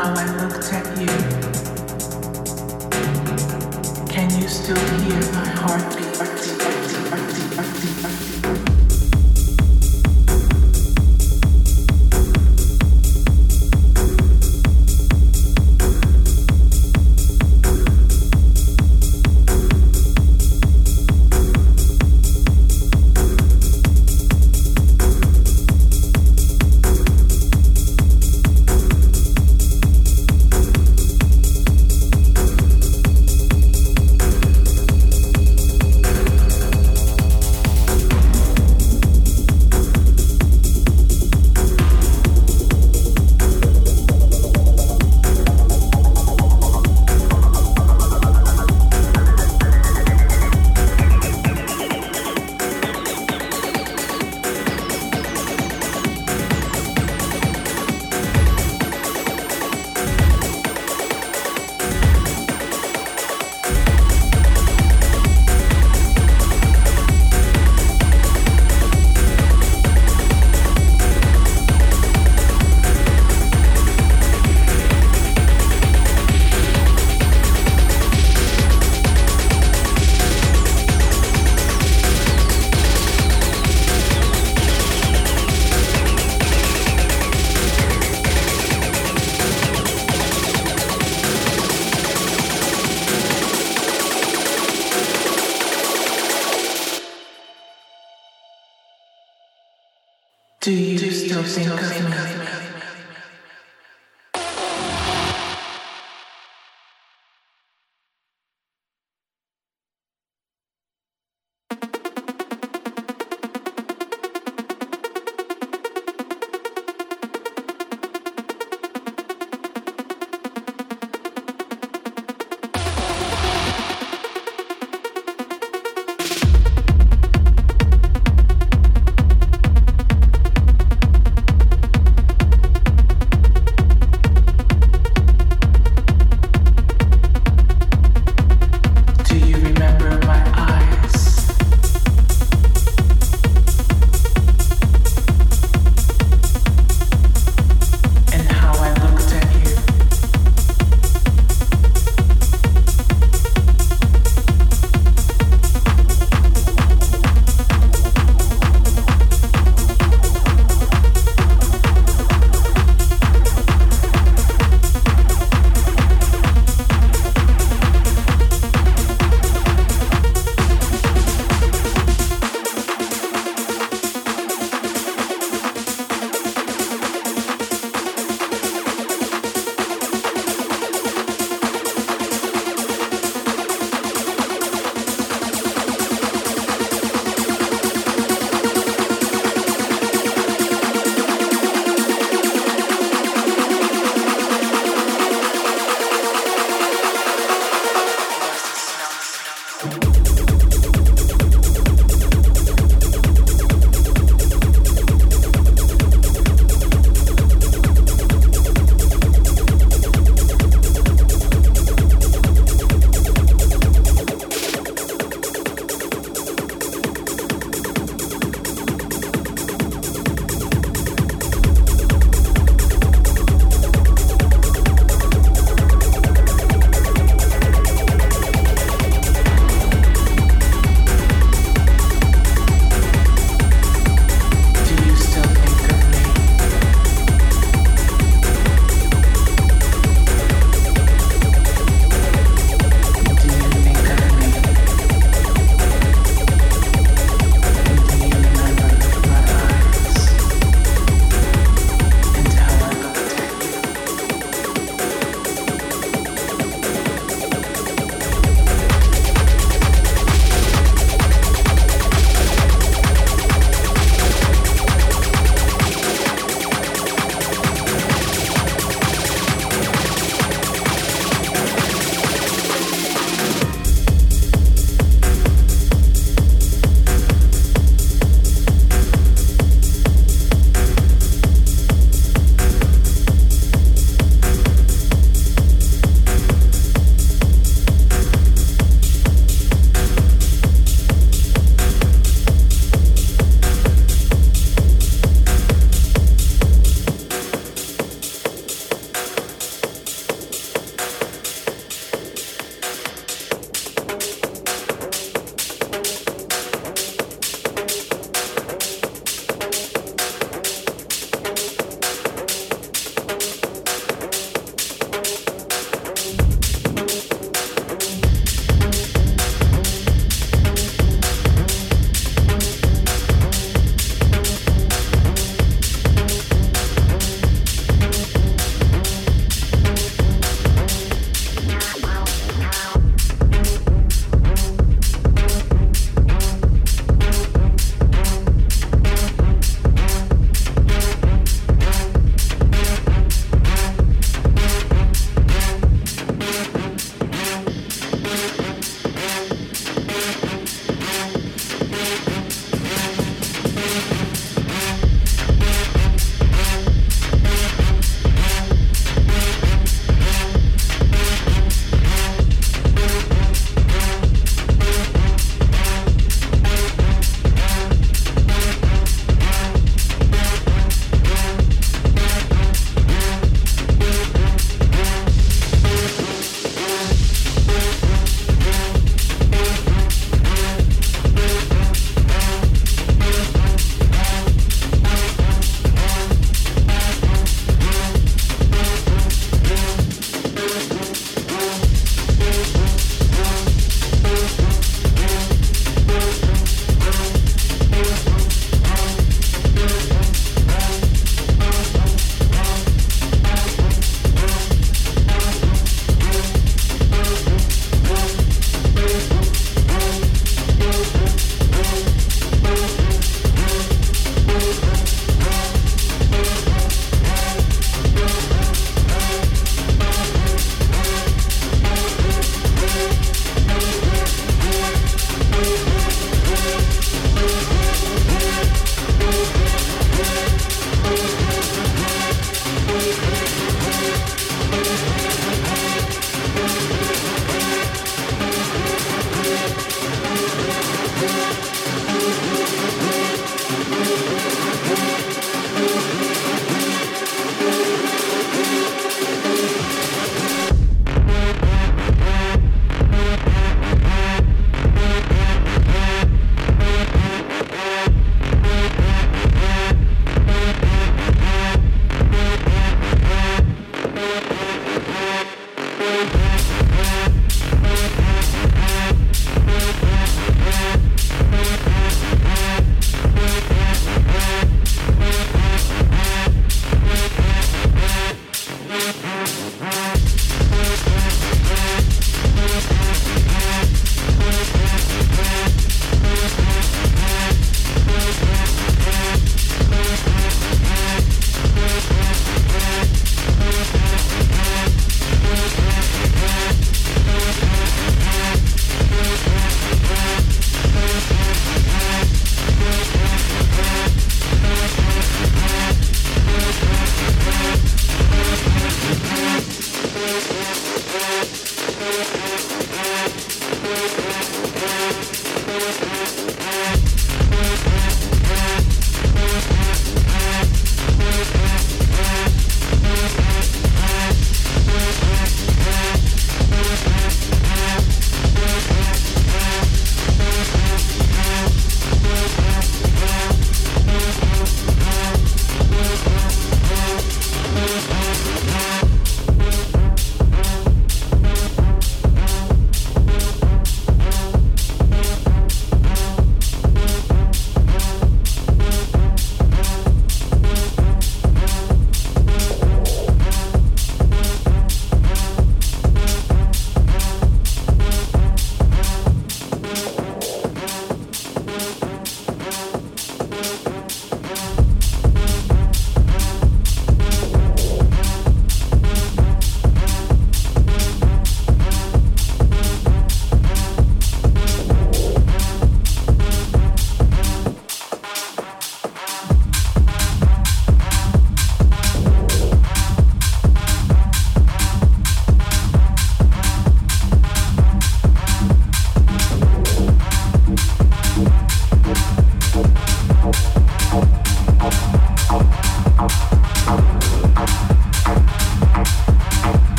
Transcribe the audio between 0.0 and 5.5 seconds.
how I looked at you? Can you still hear my